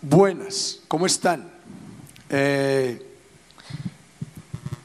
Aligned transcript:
Buenas, 0.00 0.78
¿cómo 0.86 1.06
están? 1.06 1.50
Eh, 2.30 3.04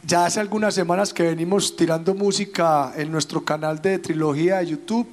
ya 0.07 0.25
hace 0.25 0.39
algunas 0.39 0.73
semanas 0.73 1.13
que 1.13 1.21
venimos 1.21 1.75
tirando 1.75 2.15
música 2.15 2.91
en 2.95 3.11
nuestro 3.11 3.45
canal 3.45 3.79
de 3.79 3.99
trilogía 3.99 4.57
de 4.57 4.67
YouTube 4.69 5.07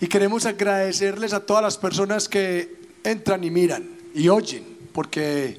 y 0.00 0.06
queremos 0.06 0.46
agradecerles 0.46 1.32
a 1.32 1.40
todas 1.40 1.60
las 1.60 1.76
personas 1.76 2.28
que 2.28 2.72
entran 3.02 3.42
y 3.42 3.50
miran 3.50 3.90
y 4.14 4.28
oyen, 4.28 4.64
porque, 4.92 5.58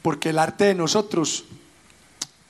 porque 0.00 0.30
el 0.30 0.38
arte 0.38 0.64
de 0.64 0.74
nosotros 0.74 1.44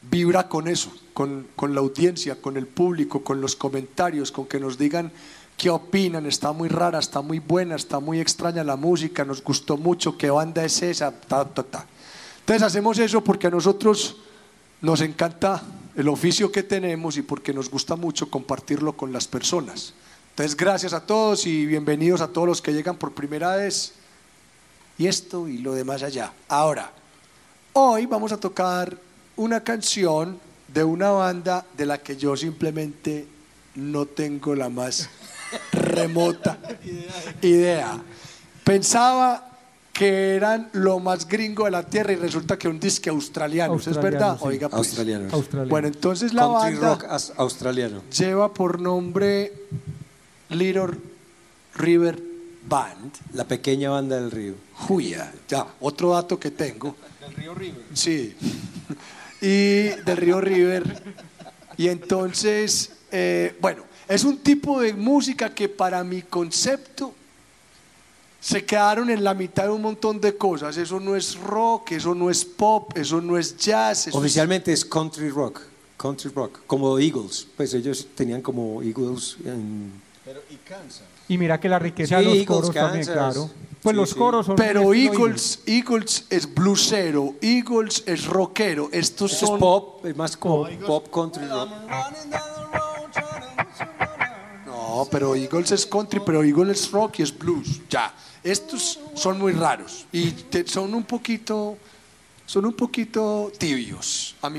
vibra 0.00 0.48
con 0.48 0.68
eso, 0.68 0.92
con, 1.12 1.48
con 1.56 1.74
la 1.74 1.80
audiencia, 1.80 2.40
con 2.40 2.56
el 2.56 2.68
público, 2.68 3.24
con 3.24 3.40
los 3.40 3.56
comentarios, 3.56 4.30
con 4.30 4.46
que 4.46 4.60
nos 4.60 4.78
digan 4.78 5.10
qué 5.56 5.70
opinan, 5.70 6.26
está 6.26 6.52
muy 6.52 6.68
rara, 6.68 6.98
está 6.98 7.20
muy 7.20 7.38
buena, 7.38 7.76
está 7.76 8.00
muy 8.00 8.20
extraña 8.20 8.64
la 8.64 8.76
música, 8.76 9.24
nos 9.24 9.42
gustó 9.42 9.76
mucho, 9.76 10.18
qué 10.18 10.30
banda 10.30 10.64
es 10.64 10.82
esa, 10.82 11.12
ta, 11.12 11.44
ta, 11.44 11.62
ta. 11.62 11.86
Entonces 12.40 12.62
hacemos 12.62 12.98
eso 12.98 13.22
porque 13.22 13.46
a 13.46 13.50
nosotros 13.50 14.16
nos 14.80 15.00
encanta 15.00 15.62
el 15.96 16.08
oficio 16.08 16.52
que 16.52 16.62
tenemos 16.62 17.16
y 17.16 17.22
porque 17.22 17.54
nos 17.54 17.70
gusta 17.70 17.96
mucho 17.96 18.30
compartirlo 18.30 18.94
con 18.94 19.12
las 19.12 19.26
personas. 19.26 19.94
Entonces 20.30 20.56
gracias 20.56 20.92
a 20.92 21.06
todos 21.06 21.46
y 21.46 21.64
bienvenidos 21.64 22.20
a 22.20 22.28
todos 22.28 22.48
los 22.48 22.60
que 22.60 22.72
llegan 22.72 22.96
por 22.96 23.12
primera 23.12 23.56
vez. 23.56 23.94
Y 24.98 25.06
esto 25.06 25.48
y 25.48 25.58
lo 25.58 25.72
demás 25.74 26.02
allá. 26.02 26.32
Ahora, 26.48 26.90
hoy 27.72 28.06
vamos 28.06 28.32
a 28.32 28.38
tocar 28.38 28.96
una 29.36 29.62
canción 29.62 30.38
de 30.68 30.84
una 30.84 31.10
banda 31.10 31.64
de 31.76 31.86
la 31.86 31.98
que 31.98 32.16
yo 32.16 32.36
simplemente 32.36 33.26
no 33.76 34.06
tengo 34.06 34.54
la 34.54 34.68
más 34.68 35.08
remota 35.84 36.58
idea. 37.42 38.00
Pensaba 38.64 39.50
que 39.92 40.34
eran 40.34 40.70
lo 40.72 40.98
más 40.98 41.28
gringo 41.28 41.66
de 41.66 41.70
la 41.70 41.84
tierra 41.84 42.12
y 42.12 42.16
resulta 42.16 42.58
que 42.58 42.66
un 42.66 42.80
disque 42.80 43.10
australiano. 43.10 43.76
¿Eso 43.76 43.90
¿Es 43.90 43.96
verdad? 43.96 44.36
sí. 44.38 44.44
Oiga, 44.46 44.68
pues. 44.68 44.78
Australianos. 44.88 45.32
Australiano. 45.32 45.70
Bueno, 45.70 45.86
entonces 45.88 46.34
la 46.34 46.42
Country 46.42 46.74
banda 46.74 46.94
rock 46.94 47.04
australiano. 47.36 48.02
lleva 48.10 48.52
por 48.52 48.80
nombre 48.80 49.52
Little 50.48 50.98
River 51.76 52.20
Band. 52.68 53.12
La 53.34 53.44
pequeña 53.44 53.90
banda 53.90 54.16
del 54.20 54.30
río. 54.30 54.54
Juya, 54.74 55.32
ya, 55.48 55.66
otro 55.80 56.10
dato 56.10 56.40
que 56.40 56.50
tengo. 56.50 56.96
Del 57.20 57.34
río 57.34 57.54
River. 57.54 57.82
Sí. 57.92 58.34
Y 59.40 59.88
del 60.04 60.16
río 60.16 60.40
River. 60.40 61.02
Y 61.76 61.88
entonces, 61.88 62.92
eh, 63.12 63.56
bueno, 63.60 63.82
es 64.08 64.24
un 64.24 64.38
tipo 64.38 64.80
de 64.80 64.92
música 64.94 65.54
que 65.54 65.68
para 65.68 66.02
mi 66.04 66.22
concepto 66.22 67.12
se 68.40 68.64
quedaron 68.64 69.08
en 69.10 69.24
la 69.24 69.32
mitad 69.34 69.64
de 69.64 69.70
un 69.70 69.80
montón 69.82 70.20
de 70.20 70.36
cosas. 70.36 70.76
Eso 70.76 71.00
no 71.00 71.16
es 71.16 71.36
rock, 71.38 71.92
eso 71.92 72.14
no 72.14 72.28
es 72.30 72.44
pop, 72.44 72.92
eso 72.96 73.20
no 73.20 73.38
es 73.38 73.56
jazz. 73.56 74.00
eso 74.06 74.10
es- 74.10 74.14
Oficialmente 74.16 74.72
es 74.72 74.84
country 74.84 75.30
rock. 75.30 75.60
Country 75.96 76.30
rock. 76.34 76.60
Como 76.66 76.98
Eagles. 76.98 77.46
Pues 77.56 77.72
ellos 77.72 78.06
tenían 78.14 78.42
como 78.42 78.82
Eagles 78.82 79.36
en... 79.44 79.92
Y 81.28 81.38
mira 81.38 81.58
que 81.58 81.68
la 81.68 81.78
riqueza 81.78 82.18
Sí, 82.18 82.24
de 82.24 82.28
los 82.30 82.38
Eagles, 82.38 82.46
coros 82.46 82.74
también, 82.74 83.06
Kansas. 83.06 83.14
claro. 83.34 83.50
Pues 83.82 83.94
Sí, 83.94 83.96
los 84.00 84.08
sí. 84.10 84.14
coros 84.16 84.46
son. 84.46 84.56
Pero 84.56 84.92
Eagles, 84.94 85.60
Eagles 85.66 86.24
es 86.30 86.52
bluesero, 86.54 87.34
Eagles 87.40 88.02
es 88.06 88.26
rockero. 88.26 88.88
Estos 88.92 89.32
Eso 89.32 89.46
son 89.46 89.56
es 89.56 89.60
pop, 89.60 90.04
es 90.06 90.16
más 90.16 90.36
como 90.36 90.66
pop 90.86 91.08
country 91.10 91.46
rock. 91.46 91.68
No, 95.04 95.10
pero 95.10 95.34
Eagles 95.36 95.70
es 95.72 95.86
country, 95.86 96.20
pero 96.24 96.42
Eagles 96.42 96.80
es 96.82 96.90
rock 96.90 97.18
y 97.18 97.22
es 97.22 97.36
blues. 97.36 97.80
Ya, 97.90 98.14
estos 98.42 98.98
son 99.14 99.38
muy 99.38 99.52
raros 99.52 100.06
y 100.12 100.30
te- 100.30 100.66
son 100.66 100.94
un 100.94 101.04
poquito, 101.04 101.76
son 102.46 102.64
un 102.66 102.72
poquito 102.74 103.52
tibios. 103.58 104.34
A 104.42 104.48
mí 104.50 104.58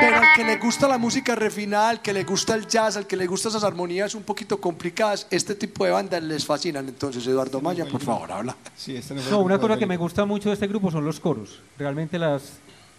pero 0.00 0.16
al 0.16 0.24
que 0.34 0.42
le 0.44 0.56
gusta 0.56 0.88
la 0.88 0.98
música 0.98 1.34
refinada, 1.36 1.90
al 1.90 2.02
que 2.02 2.12
le 2.12 2.24
gusta 2.24 2.54
el 2.54 2.66
jazz, 2.66 2.96
al 2.96 3.06
que 3.06 3.16
le 3.16 3.26
gustan 3.28 3.50
esas 3.50 3.62
armonías 3.62 4.14
un 4.16 4.24
poquito 4.24 4.60
complicadas, 4.60 5.26
este 5.30 5.54
tipo 5.54 5.84
de 5.84 5.92
bandas 5.92 6.20
les 6.22 6.44
fascinan. 6.44 6.88
Entonces, 6.88 7.24
Eduardo 7.26 7.60
Maya, 7.60 7.86
por 7.86 8.00
favor, 8.00 8.32
habla. 8.32 8.56
Sí, 8.76 8.96
este 8.96 9.14
no 9.14 9.38
una 9.40 9.58
cosa 9.60 9.76
que 9.78 9.86
me 9.86 9.96
gusta 9.96 10.24
mucho 10.24 10.48
de 10.48 10.54
este 10.54 10.66
grupo 10.66 10.90
son 10.90 11.04
los 11.04 11.20
coros. 11.20 11.60
Realmente 11.78 12.18
las, 12.18 12.42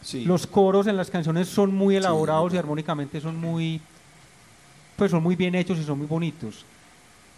Sí. 0.02 0.24
los 0.24 0.48
coros 0.48 0.88
en 0.88 0.96
las 0.96 1.10
canciones 1.10 1.50
son 1.50 1.74
muy 1.76 1.96
elaborados 1.98 2.54
y 2.54 2.58
armónicamente 2.58 3.20
son 3.20 3.36
muy, 3.38 3.82
pues 5.04 5.12
son 5.12 5.22
muy 5.22 5.36
bien 5.36 5.54
hechos 5.54 5.78
y 5.78 5.84
son 5.84 5.98
muy 5.98 6.08
bonitos. 6.08 6.64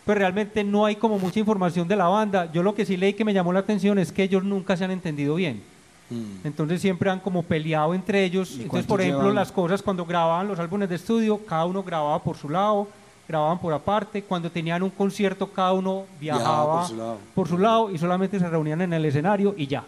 Pero 0.06 0.20
realmente 0.20 0.64
no 0.64 0.86
hay 0.86 0.98
como 0.98 1.18
mucha 1.18 1.40
información 1.40 1.88
de 1.88 1.96
la 1.96 2.08
banda. 2.08 2.52
Yo 2.52 2.62
lo 2.62 2.76
que 2.76 2.86
sí 2.86 2.96
leí 2.96 3.14
que 3.14 3.26
me 3.26 3.34
llamó 3.34 3.52
la 3.52 3.62
atención 3.62 3.98
es 3.98 4.12
que 4.12 4.22
ellos 4.22 4.44
nunca 4.44 4.78
se 4.78 4.86
han 4.86 4.92
entendido 4.92 5.34
bien. 5.34 5.64
Mm. 6.12 6.46
Entonces 6.46 6.80
siempre 6.80 7.09
han 7.09 7.20
como 7.20 7.42
peleado 7.42 7.96
entre 7.96 8.24
ellos. 8.24 8.56
Entonces, 8.59 8.86
por 8.86 9.02
ejemplo, 9.02 9.22
llevan? 9.22 9.34
las 9.34 9.52
cosas 9.52 9.81
cuando 9.81 10.06
grababan 10.06 10.48
los 10.48 10.59
álbumes 10.59 10.90
de 10.90 10.98
estudio, 10.98 11.40
cada 11.44 11.66
uno 11.66 11.81
grababa 11.81 12.22
por 12.22 12.38
su 12.38 12.50
lado, 12.50 12.88
grababan 13.28 13.58
por 13.58 13.74
aparte. 13.74 14.22
Cuando 14.22 14.52
tenían 14.52 14.84
un 14.84 14.92
concierto, 14.92 15.47
cada 15.47 15.74
uno 15.74 16.06
viajaba, 16.20 16.44
Viajaba 16.44 16.82
por 16.82 16.88
su 16.88 17.34
por 17.34 17.47
su 17.47 17.58
lado 17.58 17.90
y 17.90 17.97
solamente 17.97 18.38
se 18.38 18.47
reunían 18.47 18.82
en 18.82 18.94
el 18.94 19.06
escenario 19.06 19.56
y 19.58 19.66
ya. 19.66 19.84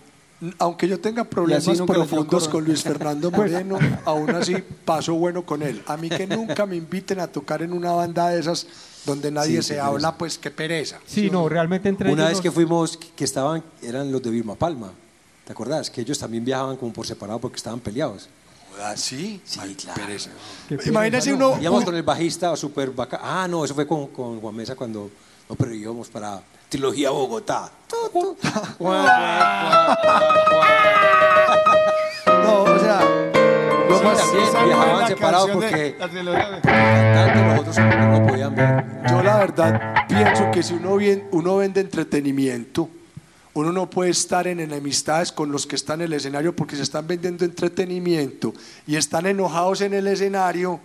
Aunque 0.60 0.88
yo 0.88 1.00
tenga 1.00 1.24
problemas 1.24 1.66
profundos 1.82 2.48
con 2.48 2.64
Luis 2.64 2.84
Fernando 2.84 3.32
Moreno, 3.32 3.80
aún 4.06 4.30
así 4.32 4.56
paso 4.86 5.16
bueno 5.16 5.44
con 5.46 5.64
él. 5.64 5.82
A 5.88 5.98
mí 5.98 6.10
que 6.10 6.28
nunca 6.28 6.66
me 6.68 6.76
inviten 6.76 7.20
a 7.20 7.28
tocar 7.28 7.64
en 7.64 7.74
una 7.74 7.92
banda 7.94 8.30
de 8.30 8.40
esas 8.40 8.68
donde 9.06 9.32
nadie 9.32 9.62
Sí, 9.64 9.70
se 9.70 9.80
habla, 9.80 10.10
pereza. 10.12 10.18
pues 10.18 10.38
qué 10.38 10.52
pereza. 10.52 11.00
Sí, 11.08 11.30
no, 11.32 11.50
realmente 11.50 11.90
entre 11.90 12.12
Una 12.12 12.24
ellos 12.24 12.30
vez 12.30 12.38
no- 12.38 12.44
que 12.44 12.52
fuimos, 12.52 12.98
que 12.98 13.24
estaban, 13.24 13.64
eran 13.82 14.12
los 14.12 14.22
de 14.22 14.30
Vilma 14.30 14.54
Palma. 14.56 14.92
¿Te 15.46 15.54
acordás? 15.54 15.90
Que 15.90 16.02
ellos 16.02 16.20
también 16.20 16.44
viajaban 16.46 16.76
como 16.78 16.94
por 16.94 17.08
separado 17.08 17.40
porque 17.40 17.56
estaban 17.56 17.80
peleados. 17.80 18.28
¿Ah, 18.80 18.96
sí? 18.96 19.42
Sí, 19.44 19.60
Ay, 19.60 19.74
claro. 19.74 20.00
pereza. 20.02 20.30
Imagínese 20.86 21.32
no. 21.36 21.52
uno... 21.54 21.62
Íbamos 21.62 21.84
con 21.84 21.96
el 21.96 22.04
bajista 22.04 22.56
súper 22.56 22.92
bacán. 22.92 23.22
Ah, 23.24 23.48
no, 23.50 23.66
eso 23.66 23.74
fue 23.74 23.88
con, 23.88 24.06
con 24.08 24.40
Juan 24.40 24.54
Mesa 24.56 24.76
cuando. 24.76 25.10
No, 25.50 25.56
pero 25.56 25.74
íbamos 25.74 26.10
para 26.10 26.42
Trilogía 26.70 27.10
Bogotá. 27.12 27.72
No, 32.28 32.64
o 32.64 32.80
sea, 32.80 33.00
lo 33.90 33.98
Sí, 33.98 34.04
más- 34.04 34.18
también 34.20 34.68
viajaban 34.68 35.08
separados 35.08 35.50
porque 35.52 35.96
la 36.00 36.10
trilogía 36.10 36.50
de- 36.50 36.62
cantante 36.62 37.46
los 37.48 37.60
otros 37.60 37.78
no 37.78 38.28
podían 38.28 38.56
ver. 38.56 38.86
yo 39.10 39.24
la 39.24 39.38
verdad 39.38 39.94
pienso 40.08 40.52
que 40.52 40.64
si 40.64 40.74
uno, 40.76 40.96
bien, 40.98 41.28
uno 41.32 41.58
vende 41.58 41.82
entretenimiento, 41.82 42.90
uno 43.54 43.72
no 43.72 43.90
puede 43.90 44.12
estar 44.12 44.48
en 44.48 44.60
enemistades 44.60 45.32
con 45.32 45.52
los 45.52 45.66
que 45.66 45.76
están 45.76 46.02
en 46.02 46.08
el 46.08 46.14
escenario 46.14 46.56
porque 46.56 46.76
se 46.76 46.84
están 46.84 47.08
vendiendo 47.08 47.44
entretenimiento 47.46 48.54
y 48.86 48.96
están 48.98 49.26
enojados 49.26 49.82
en 49.82 49.94
el 49.94 50.08
escenario, 50.08 50.80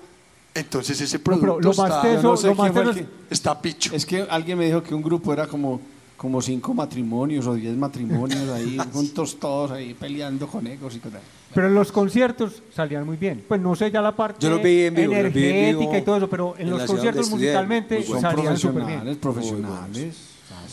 entonces 0.54 1.00
ese 1.00 1.18
pero 1.18 1.38
producto 1.40 1.60
lo 1.68 1.74
más 1.74 1.90
está, 1.90 2.02
teso- 2.02 2.22
Yo 2.22 2.30
no 2.30 2.36
sé 2.36 2.46
lo 2.48 2.54
más 2.54 2.70
quién 2.70 2.72
fue 2.72 2.82
el 2.82 2.88
teso- 2.98 3.08
que- 3.28 3.34
está 3.34 3.60
picho. 3.60 3.94
Es 3.94 4.04
que 4.06 4.22
alguien 4.28 4.58
me 4.58 4.66
dijo 4.66 4.82
que 4.82 4.94
un 4.94 5.02
grupo 5.02 5.32
era 5.32 5.46
como, 5.46 5.80
como 6.16 6.40
cinco 6.42 6.74
matrimonios 6.74 7.46
o 7.46 7.54
diez 7.54 7.76
matrimonios 7.76 8.48
ahí, 8.50 8.76
juntos 8.92 9.36
todos 9.40 9.70
ahí 9.70 9.94
peleando 9.94 10.46
con 10.46 10.66
egos 10.66 10.94
y 10.96 10.98
cosas. 10.98 11.20
Pero 11.54 11.66
en 11.66 11.74
los 11.74 11.92
conciertos 11.92 12.62
salían 12.74 13.04
muy 13.04 13.16
bien. 13.18 13.44
Pues 13.46 13.60
no 13.60 13.74
sé 13.76 13.90
ya 13.90 14.00
la 14.00 14.16
parte 14.16 14.38
Yo 14.40 14.48
los 14.50 14.62
vi 14.62 14.82
en 14.84 14.94
vivo, 14.94 15.12
los 15.12 15.32
vi 15.34 15.44
en 15.44 15.50
energética 15.50 15.78
vivo 15.90 15.96
y 15.98 16.02
todo 16.02 16.16
eso, 16.16 16.28
pero 16.30 16.54
en, 16.56 16.62
en 16.62 16.70
los 16.70 16.82
conciertos 16.84 17.28
musicalmente. 17.30 18.02
Son 18.04 18.20
salían 18.22 18.56
súper 18.56 18.82
profesionales, 18.82 19.04
bien. 19.04 19.18
profesionales. 19.18 20.16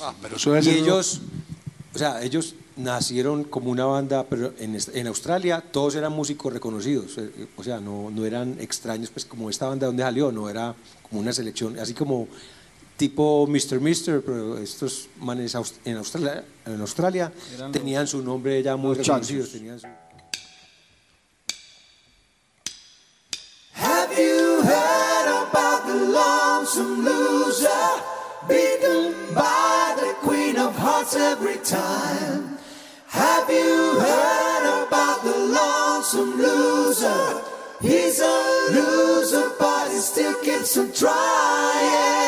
Ah, 0.02 0.14
pero 0.22 0.36
eso 0.38 0.54
debe 0.54 0.66
Y 0.72 0.78
ellos, 0.80 1.22
o 1.94 1.98
sea, 1.98 2.22
ellos 2.22 2.56
nacieron 2.80 3.44
como 3.44 3.70
una 3.72 3.86
banda, 3.86 4.26
pero 4.30 4.54
en, 4.58 4.76
en 4.94 5.08
Australia 5.08 5.62
todos 5.72 5.96
eran 5.96 6.14
músicos 6.14 6.52
reconocidos, 6.54 7.18
eh, 7.18 7.48
o 7.56 7.64
sea, 7.64 7.80
no, 7.80 8.10
no 8.10 8.26
eran 8.26 8.58
extraños, 8.60 9.10
pues 9.10 9.26
como 9.26 9.50
esta 9.50 9.68
banda 9.68 9.86
donde 9.88 10.02
salió, 10.04 10.32
no 10.32 10.50
era 10.50 10.74
como 11.08 11.22
una 11.22 11.34
selección, 11.34 11.78
así 11.78 11.94
como 11.94 12.28
tipo 12.98 13.46
Mr. 13.48 13.80
Mister, 13.80 14.22
pero 14.26 14.58
estos 14.58 15.08
manes 15.20 15.54
en 15.86 15.98
Australia, 15.98 16.44
en 16.66 16.82
Australia 16.82 17.32
Eran 17.56 17.72
tenían 17.72 18.08
su 18.08 18.22
nombre 18.22 18.62
ya 18.64 18.76
muy 18.76 18.96
reconocido. 18.96 19.46
Tenían 19.48 19.80
su- 19.80 19.88
Have 23.76 24.12
you 24.18 24.62
heard 24.64 25.28
about 25.48 25.86
the 25.86 25.96
lonesome 26.12 27.06
loser? 27.06 28.04
Beaten 28.48 29.14
by 29.36 29.96
the 29.98 30.14
queen 30.28 30.58
of 30.58 30.76
hearts 30.76 31.16
every 31.16 31.58
time. 31.64 32.49
You 33.50 34.00
heard 34.00 34.86
about 34.88 35.24
the 35.24 35.36
lonesome 35.36 36.38
loser? 36.38 37.42
He's 37.82 38.20
a 38.20 38.70
loser, 38.72 39.52
but 39.58 39.90
he 39.90 39.98
still 39.98 40.36
keeps 40.44 40.78
on 40.78 40.92
trying. 40.94 42.19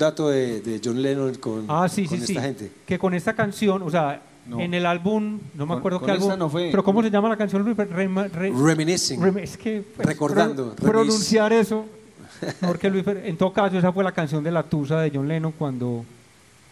Dato 0.00 0.28
de, 0.30 0.60
de 0.62 0.80
John 0.84 1.00
Lennon 1.00 1.34
con, 1.36 1.66
Ah, 1.68 1.88
sí, 1.88 2.06
con 2.06 2.18
sí, 2.18 2.24
esta 2.24 2.40
sí. 2.40 2.46
gente. 2.46 2.72
Que 2.84 2.98
con 2.98 3.14
esta 3.14 3.34
canción, 3.34 3.82
o 3.82 3.90
sea, 3.90 4.20
No. 4.46 4.58
en 4.58 4.74
el 4.74 4.84
álbum, 4.86 5.38
no 5.54 5.66
me 5.66 5.74
acuerdo 5.74 6.00
con 6.00 6.06
qué 6.06 6.12
álbum. 6.12 6.36
no 6.36 6.48
fue. 6.50 6.68
Pero 6.72 6.82
¿cómo 6.82 7.02
se 7.02 7.10
llama 7.10 7.28
la 7.28 7.36
canción? 7.36 7.62
Luis? 7.62 7.76
Rema- 7.76 8.28
re- 8.28 8.50
Reminiscing. 8.52 9.20
rem- 9.20 9.38
es 9.38 9.56
que 9.56 9.84
pues, 9.94 10.08
Recordando, 10.08 10.74
pro- 10.74 10.90
pronunciar 10.90 11.52
eso. 11.52 11.84
Porque 12.60 12.88
Luis 12.90 13.04
en 13.06 13.36
todo 13.36 13.52
caso, 13.52 13.76
esa 13.78 13.92
fue 13.92 14.02
la 14.02 14.12
canción 14.12 14.42
de 14.42 14.50
la 14.50 14.62
Tusa 14.62 15.00
de 15.02 15.10
John 15.14 15.28
Lennon 15.28 15.52
cuando, 15.52 16.04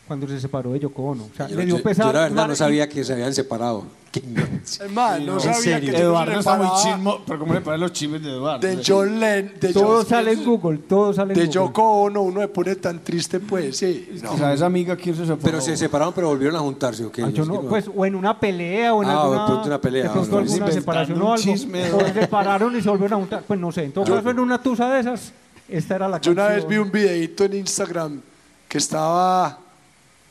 cuando 0.09 0.27
se 0.27 0.41
separó 0.41 0.73
de 0.73 0.81
Yoko 0.81 1.03
Ono. 1.05 1.25
O 1.25 1.37
sea, 1.37 1.47
Yo, 1.47 1.57
le 1.57 1.67
dio 1.67 1.77
yo- 1.77 1.83
pesar. 1.85 2.07
yo 2.07 2.13
la 2.15 2.21
verdad 2.23 2.49
no 2.49 2.57
sabía 2.57 2.89
que 2.89 3.05
se 3.05 3.13
habían 3.13 3.33
separado. 3.35 3.85
Es 4.65 4.91
más, 4.91 5.21
no 5.21 5.35
¿En 5.35 5.41
sabía 5.41 5.55
serio? 5.61 5.81
que 5.93 5.99
yo 5.99 6.05
no 6.05 6.11
Eduardo 6.11 6.39
está 6.41 6.57
muy 6.57 6.69
chismo, 6.83 7.21
pero 7.27 7.39
¿cómo 7.39 7.55
le 7.55 7.61
parecen 7.61 7.81
los 7.83 7.93
chismes 7.93 8.23
de 8.23 8.31
Eduardo? 8.31 8.67
De 8.67 8.83
John 8.85 9.21
Lennon, 9.21 9.53
de, 9.61 9.73
Todo 9.73 9.97
John- 9.99 10.07
sale 10.07 10.33
en 10.33 10.45
Google, 10.45 10.79
todo 10.79 11.13
sale 11.13 11.35
en 11.35 11.41
de 11.41 11.47
Google. 11.47 11.53
Yoko 11.69 11.83
Ono, 12.03 12.23
uno 12.23 12.41
se 12.41 12.49
pone 12.49 12.77
tan 12.77 12.99
triste, 13.05 13.39
pues, 13.39 13.77
sí. 13.77 14.09
No. 14.23 14.33
O 14.33 14.39
sea, 14.39 14.53
esa 14.55 14.67
amiga, 14.67 14.97
¿quién 14.97 15.15
se 15.15 15.23
separó? 15.23 15.41
Pero 15.43 15.61
se 15.61 15.77
separaron, 15.77 16.13
pero 16.15 16.29
volvieron 16.29 16.57
a 16.57 16.61
juntarse. 16.61 17.05
¿o 17.05 17.13
qué? 17.13 17.23
Ah, 17.23 17.29
yo 17.31 17.45
no, 17.45 17.61
pues, 17.63 17.89
o 17.95 18.05
en 18.07 18.15
una 18.15 18.39
pelea 18.41 18.95
o 18.95 19.03
en 19.03 19.11
Ah, 19.11 19.23
alguna, 19.23 19.41
de 19.43 19.47
pronto 19.47 19.67
una 19.69 19.81
pelea, 19.81 20.03
de 20.05 20.09
pronto 20.11 20.39
ah, 20.39 20.41
no. 20.43 20.53
alguna 20.53 20.71
separación 20.73 21.19
un 21.19 21.23
o 21.23 21.33
algo. 21.35 21.43
chisme, 21.45 21.93
o 21.93 22.01
¿no? 22.01 22.07
se 22.07 22.13
separaron 22.15 22.77
y 22.77 22.81
se 22.83 22.89
volvieron 22.89 23.13
a 23.13 23.21
juntar. 23.21 23.43
Pues 23.47 23.61
no 23.61 23.71
sé, 23.73 23.85
en 23.85 23.93
todo 23.93 24.05
caso 24.07 24.31
en 24.31 24.39
una 24.41 24.61
tusa 24.63 24.91
de 24.91 25.01
esas, 25.01 25.33
esta 25.69 25.95
era 25.97 26.09
la 26.09 26.21
Yo 26.21 26.33
una 26.33 26.45
vez 26.49 26.63
canción. 26.65 26.71
vi 26.71 26.77
un 26.79 26.91
videito 26.91 27.45
en 27.45 27.55
Instagram 27.55 28.21
que 28.69 28.79
estaba, 28.79 29.59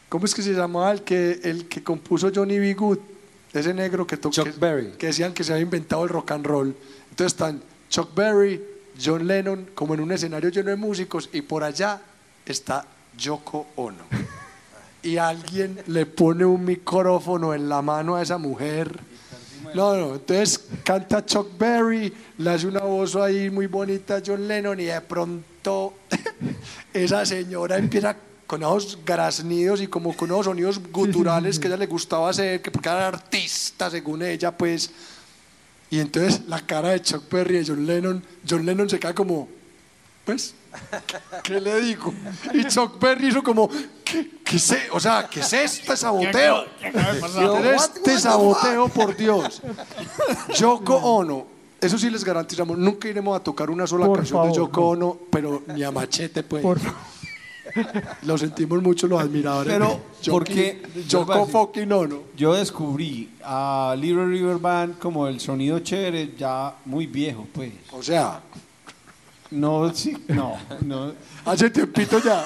¿cómo 0.10 0.26
es 0.26 0.34
que 0.34 0.42
se 0.42 0.54
llamaba 0.54 0.92
el 0.92 1.04
que 1.04 1.40
el 1.44 1.68
que 1.68 1.84
compuso 1.84 2.32
Johnny 2.34 2.60
B. 2.60 2.74
Good? 2.74 3.00
Ese 3.54 3.74
negro 3.74 4.06
que 4.06 4.18
tocó. 4.18 4.34
Chuck 4.34 4.60
Berry. 4.60 4.92
Que 4.98 5.08
decían 5.08 5.34
que 5.34 5.44
se 5.44 5.54
había 5.54 5.64
inventado 5.64 6.04
el 6.04 6.10
rock 6.10 6.32
and 6.32 6.46
roll. 6.46 6.76
Entonces 7.10 7.34
están 7.34 7.62
Chuck 7.90 8.14
Berry, 8.14 8.62
John 9.02 9.26
Lennon, 9.26 9.70
como 9.74 9.94
en 9.94 10.02
un 10.02 10.12
escenario 10.12 10.50
lleno 10.50 10.70
de 10.70 10.76
músicos, 10.76 11.30
y 11.34 11.42
por 11.42 11.64
allá 11.64 12.02
está 12.46 12.86
Yoko 13.18 13.68
Ono. 13.76 14.04
Y 15.02 15.18
alguien 15.18 15.80
le 15.88 16.06
pone 16.06 16.46
un 16.46 16.66
micrófono 16.66 17.54
en 17.54 17.70
la 17.70 17.82
mano 17.82 18.16
a 18.16 18.22
esa 18.22 18.38
mujer. 18.38 19.00
No, 19.74 19.96
no, 19.96 20.16
entonces 20.16 20.66
canta 20.84 21.26
Chuck 21.26 21.58
Berry, 21.58 22.14
le 22.38 22.50
hace 22.50 22.68
una 22.68 22.82
voz 22.82 23.16
ahí 23.16 23.50
muy 23.50 23.68
bonita 23.68 24.18
a 24.18 24.22
John 24.26 24.48
Lennon 24.48 24.80
y 24.80 24.86
de 24.86 25.02
pronto 25.02 25.94
esa 26.94 27.26
señora 27.26 27.78
empieza 27.78 28.16
con 28.48 28.62
esos 28.64 28.98
graznidos 29.06 29.82
y 29.82 29.88
como 29.88 30.16
con 30.16 30.32
esos 30.32 30.46
sonidos 30.46 30.80
guturales 30.92 31.60
que 31.60 31.68
a 31.68 31.70
ella 31.72 31.78
le 31.78 31.86
gustaba 31.88 32.30
hacer, 32.30 32.62
que 32.62 32.72
porque 32.72 32.90
era 32.90 33.08
artista 33.10 33.90
según 33.92 34.24
ella, 34.24 34.52
pues. 34.58 34.90
Y 35.90 36.00
entonces 36.00 36.42
la 36.48 36.60
cara 36.66 36.90
de 36.90 37.02
Chuck 37.02 37.30
Berry 37.32 37.58
y 37.58 37.60
de 37.60 37.66
John 37.68 37.86
Lennon, 37.86 38.24
John 38.50 38.66
Lennon 38.66 38.90
se 38.90 39.00
queda 39.00 39.14
como, 39.16 39.48
pues, 40.26 40.54
¿qué 41.44 41.62
le 41.62 41.80
digo? 41.82 42.14
Y 42.54 42.66
Chuck 42.66 43.00
Berry 43.00 43.28
hizo 43.30 43.42
como, 43.42 43.70
¿qué, 44.04 44.32
qué 44.44 44.58
es, 44.58 44.72
e- 44.72 44.88
o 44.92 45.00
sea, 45.00 45.28
¿qué 45.30 45.40
es 45.40 45.54
este 45.54 45.96
saboteo? 45.96 46.66
¿Qué 46.80 46.88
es 46.90 47.82
este 47.84 48.20
saboteo, 48.20 48.90
por 48.90 49.16
Dios? 49.16 49.62
Yoko 50.58 50.96
Ono, 50.96 51.48
eso 51.80 51.98
sí 51.98 52.10
les 52.10 52.24
garantizamos, 52.26 52.78
nunca 52.78 53.08
iremos 53.08 53.38
a 53.40 53.44
tocar 53.44 53.70
una 53.70 53.88
sola 53.88 54.08
Por 54.08 54.18
canción 54.18 54.42
de 54.44 54.50
favor, 54.54 54.58
Yoko 54.68 54.82
no. 54.82 54.88
Ono, 55.08 55.20
pero 55.32 55.64
ni 55.68 55.84
a 55.84 55.92
machete, 55.92 56.44
pues. 56.44 56.62
Por- 56.64 56.80
Lo 58.24 58.38
sentimos 58.38 58.82
mucho 58.82 59.08
los 59.08 59.22
admiradores. 59.22 59.74
Pero, 59.74 60.00
de 60.24 60.32
¿por 60.32 60.44
qué? 60.44 60.82
Decir- 60.96 61.48
fucking 61.52 61.92
Ono. 61.92 62.20
Yo 62.36 62.54
descubrí 62.54 63.30
a 63.44 63.96
Little 63.98 64.26
River 64.28 64.58
Band 64.58 64.98
como 65.00 65.28
el 65.28 65.40
sonido 65.40 65.80
chévere 65.80 66.34
ya 66.38 66.76
muy 66.86 67.08
viejo, 67.08 67.48
pues. 67.54 67.72
O 67.92 68.02
sea, 68.04 68.42
No, 69.52 69.94
sí, 69.94 70.16
no, 70.28 70.56
no. 70.82 71.14
hace 71.46 71.70
tiempito 71.70 72.20
ya. 72.24 72.44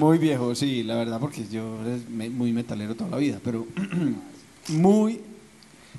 Muy 0.00 0.18
viejo, 0.18 0.54
sí, 0.54 0.82
la 0.82 0.96
verdad, 0.96 1.20
porque 1.20 1.46
yo 1.48 1.78
era 1.86 1.96
muy 2.30 2.52
metalero 2.52 2.94
toda 2.94 3.10
la 3.10 3.16
vida, 3.18 3.38
pero 3.42 3.66
muy. 4.68 5.20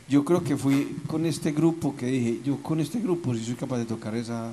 Yo 0.10 0.26
creo 0.26 0.44
que 0.44 0.58
fui 0.58 0.98
con 1.08 1.26
este 1.26 1.52
grupo 1.52 1.96
que 1.96 2.08
dije, 2.08 2.40
yo 2.44 2.58
con 2.64 2.80
este 2.80 3.00
grupo 3.00 3.34
sí 3.36 3.46
soy 3.46 3.54
capaz 3.54 3.78
de 3.78 3.86
tocar 3.86 4.16
esa, 4.16 4.52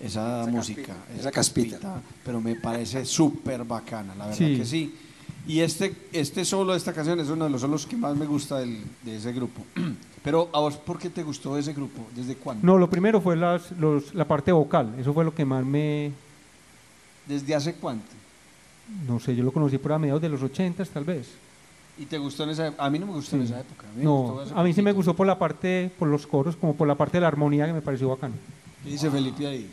esa, 0.00 0.46
música, 0.48 0.82
caspita, 0.94 1.18
esa 1.20 1.30
caspita. 1.30 2.02
pero 2.24 2.40
me 2.40 2.54
parece 2.54 3.04
súper 3.04 3.64
bacana, 3.64 4.14
la 4.14 4.26
verdad 4.26 4.38
Sí. 4.38 4.56
que 4.56 4.64
sí. 4.64 4.94
Y 5.46 5.60
este, 5.60 5.94
este 6.12 6.44
solo 6.44 6.72
de 6.72 6.78
esta 6.78 6.92
canción 6.92 7.18
es 7.20 7.28
uno 7.28 7.44
de 7.46 7.50
los 7.50 7.60
solos 7.62 7.86
que 7.86 7.96
más 7.96 8.14
me 8.16 8.26
gusta 8.26 8.58
del- 8.58 8.82
de 9.02 9.16
ese 9.16 9.32
grupo. 9.32 9.62
Pero 10.22 10.50
a 10.52 10.60
vos, 10.60 10.76
¿por 10.76 10.98
qué 10.98 11.08
te 11.08 11.22
gustó 11.22 11.56
ese 11.56 11.72
grupo? 11.72 12.06
¿Desde 12.14 12.34
cuándo? 12.36 12.66
No, 12.66 12.76
lo 12.76 12.90
primero 12.90 13.20
fue 13.20 13.34
las, 13.36 13.72
los- 13.72 14.14
la 14.14 14.26
parte 14.26 14.52
vocal, 14.52 14.94
eso 14.98 15.12
fue 15.14 15.24
lo 15.24 15.34
que 15.34 15.44
más 15.44 15.64
me, 15.64 16.12
¿Desde 17.26 17.54
hace 17.54 17.74
cuánto? 17.74 18.06
no 19.06 19.20
sé, 19.20 19.34
yo 19.36 19.44
lo 19.44 19.52
conocí 19.52 19.78
por 19.78 19.92
a 19.92 19.98
mediados 19.98 20.20
de 20.22 20.28
los 20.28 20.42
80 20.42 20.84
tal 20.86 21.04
vez. 21.04 21.28
¿Y 21.98 22.04
te 22.06 22.16
gustó 22.18 22.44
en 22.44 22.50
esa 22.50 22.68
época? 22.68 22.84
A 22.84 22.90
mí 22.90 22.98
no 22.98 23.06
me 23.06 23.12
gustó 23.12 23.36
en 23.36 23.42
Sí. 23.46 23.52
esa 23.52 23.60
época. 23.60 23.86
A 23.86 23.90
mí, 23.92 23.98
me 23.98 24.04
No, 24.04 24.40
a 24.54 24.62
mí 24.62 24.72
sí 24.72 24.82
me 24.82 24.92
gustó 24.92 25.14
por 25.14 25.26
la 25.26 25.38
parte, 25.38 25.90
por 25.98 26.08
los 26.08 26.26
coros, 26.26 26.56
como 26.56 26.74
por 26.74 26.86
la 26.86 26.94
parte 26.94 27.16
de 27.16 27.22
la 27.22 27.28
armonía 27.28 27.66
que 27.66 27.72
me 27.72 27.82
pareció 27.82 28.08
bacano. 28.08 28.34
¿Qué 28.84 28.90
dice 28.90 29.10
Felipe 29.10 29.46
ahí? 29.46 29.68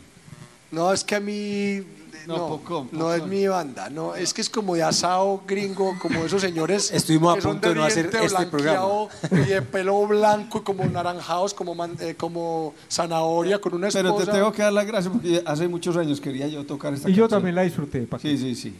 No, 0.76 0.92
es 0.92 1.02
que 1.04 1.14
a 1.16 1.20
mí. 1.20 1.82
No, 2.26 2.36
No, 2.38 2.48
poco, 2.48 2.86
no 2.92 3.14
es 3.14 3.24
mi 3.24 3.46
banda. 3.46 3.88
No, 3.88 4.14
es 4.16 4.34
que 4.34 4.40
es 4.42 4.50
como 4.50 4.74
de 4.74 4.82
asado 4.82 5.42
gringo, 5.46 5.96
como 6.00 6.24
esos 6.24 6.42
señores. 6.42 6.90
Estuvimos 6.92 7.38
a 7.38 7.40
punto 7.40 7.68
de 7.68 7.74
no 7.76 7.84
hacer 7.84 8.06
este 8.06 8.26
blanqueado 8.28 9.08
Y 9.30 9.36
de 9.36 9.62
pelo 9.62 10.04
blanco 10.08 10.58
y 10.58 10.60
como 10.62 10.84
naranjados, 10.84 11.54
como, 11.54 11.74
man- 11.76 11.96
eh, 12.00 12.14
como 12.16 12.74
zanahoria 12.90 13.60
con 13.60 13.74
una 13.74 13.88
esposa. 13.88 14.02
Pero 14.02 14.16
te 14.16 14.26
tengo 14.32 14.52
que 14.52 14.62
dar 14.62 14.72
las 14.72 14.86
gracias 14.86 15.12
porque 15.12 15.40
hace 15.46 15.68
muchos 15.68 15.96
años 15.96 16.20
quería 16.20 16.46
yo 16.48 16.66
tocar 16.66 16.92
esta 16.94 17.08
Y 17.08 17.14
yo 17.14 17.28
también 17.28 17.54
la 17.54 17.62
disfruté. 17.62 18.00
¿pa' 18.02 18.18
qué? 18.18 18.36
Sí, 18.36 18.38
sí, 18.38 18.54
sí. 18.56 18.74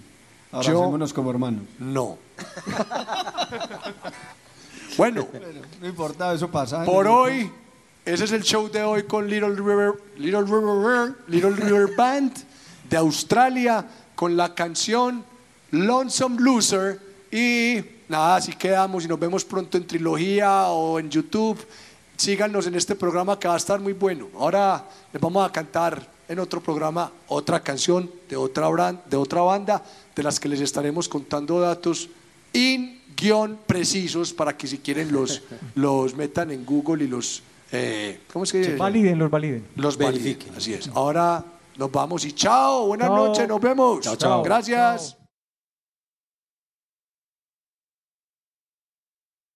Ahora 0.52 0.66
Yo- 0.68 0.80
hacémonos 0.82 1.12
como 1.14 1.30
hermanos. 1.30 1.62
No. 1.78 2.18
bueno, 4.96 5.26
No 5.80 5.86
importa, 5.86 6.32
eso 6.34 6.48
pasa. 6.50 6.84
por 6.84 7.06
hoy, 7.06 7.50
ese 8.06 8.24
es 8.24 8.32
el 8.32 8.42
show 8.42 8.70
de 8.70 8.82
hoy 8.82 9.02
con 9.04 9.28
Little 9.28 9.54
River, 9.54 9.94
Little 10.16 10.42
River, 10.42 11.14
Little 11.28 11.50
River 11.50 11.94
Band 11.96 12.32
de 12.88 12.96
Australia 12.96 13.84
con 14.14 14.36
la 14.36 14.54
canción 14.54 15.24
Lonesome 15.72 16.40
Loser. 16.40 17.00
Y 17.32 17.84
nada, 18.08 18.36
así 18.36 18.52
quedamos 18.52 19.04
y 19.04 19.08
nos 19.08 19.18
vemos 19.18 19.44
pronto 19.44 19.76
en 19.76 19.86
trilogía 19.86 20.68
o 20.68 20.98
en 20.98 21.10
YouTube. 21.10 21.58
Síganos 22.16 22.66
en 22.66 22.76
este 22.76 22.94
programa 22.94 23.38
que 23.38 23.48
va 23.48 23.54
a 23.54 23.58
estar 23.58 23.80
muy 23.80 23.92
bueno. 23.92 24.28
Ahora 24.38 24.84
les 25.12 25.20
vamos 25.20 25.46
a 25.46 25.52
cantar 25.52 26.08
en 26.28 26.38
otro 26.38 26.60
programa 26.62 27.10
otra 27.28 27.60
canción 27.62 28.10
de 28.28 28.36
otra, 28.36 28.68
bran- 28.68 29.00
de 29.04 29.16
otra 29.16 29.42
banda 29.42 29.82
de 30.14 30.22
las 30.22 30.40
que 30.40 30.48
les 30.48 30.60
estaremos 30.60 31.08
contando 31.08 31.60
datos 31.60 32.08
in 32.52 33.02
guion 33.16 33.58
precisos 33.66 34.32
para 34.32 34.56
que 34.56 34.66
si 34.66 34.78
quieren 34.78 35.12
los, 35.12 35.42
los 35.74 36.14
metan 36.14 36.52
en 36.52 36.64
Google 36.64 37.04
y 37.04 37.08
los... 37.08 37.42
eh, 37.72 38.20
¿Cómo 38.32 38.44
es 38.44 38.52
que 38.52 38.58
dice? 38.58 38.76
Validen, 38.76 39.18
los 39.18 39.30
validen. 39.30 39.66
Los 39.76 39.96
Verifiquen. 39.96 40.54
Así 40.54 40.74
es. 40.74 40.88
Ahora 40.94 41.44
nos 41.76 41.90
vamos 41.90 42.24
y 42.24 42.32
chao. 42.32 42.86
Buenas 42.86 43.08
Chao. 43.08 43.16
noches. 43.16 43.48
Nos 43.48 43.60
vemos. 43.60 44.00
Chao, 44.00 44.16
chao. 44.16 44.42
Gracias. 44.42 45.10
Chao. 45.16 45.25